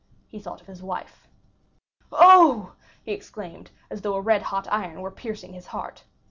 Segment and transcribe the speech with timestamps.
[0.27, 1.27] He thought of his wife.
[2.11, 6.05] 50189m "Oh!" he exclaimed, as though a red hot iron were piercing his heart.